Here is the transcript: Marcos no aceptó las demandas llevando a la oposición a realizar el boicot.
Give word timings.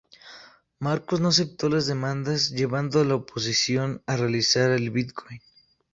Marcos 0.79 1.19
no 1.19 1.27
aceptó 1.27 1.69
las 1.69 1.85
demandas 1.85 2.49
llevando 2.49 3.01
a 3.01 3.05
la 3.05 3.13
oposición 3.13 4.01
a 4.07 4.15
realizar 4.17 4.71
el 4.71 4.89
boicot. 4.89 5.43